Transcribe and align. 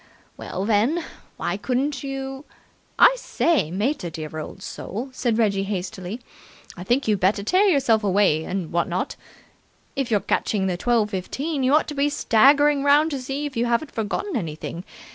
Well, 0.35 0.65
then, 0.65 1.03
why 1.37 1.57
couldn't 1.57 2.01
you?" 2.03 2.45
"I 2.97 3.13
say, 3.19 3.69
mater, 3.69 4.09
dear 4.09 4.35
old 4.39 4.63
soul," 4.63 5.09
said 5.11 5.37
Reggie 5.37 5.61
hastily, 5.65 6.21
"I 6.75 6.83
think 6.83 7.07
you'd 7.07 7.19
better 7.19 7.43
tear 7.43 7.65
yourself 7.65 8.03
away 8.03 8.43
and 8.43 8.71
what 8.71 8.87
not. 8.87 9.15
If 9.95 10.09
you're 10.09 10.19
catching 10.21 10.65
the 10.65 10.75
twelve 10.75 11.11
fifteen, 11.11 11.61
you 11.61 11.75
ought 11.75 11.87
to 11.87 11.93
be 11.93 12.09
staggering 12.09 12.83
round 12.83 13.11
to 13.11 13.21
see 13.21 13.47
you 13.53 13.65
haven't 13.67 13.91
forgotten 13.91 14.35
anything. 14.35 14.85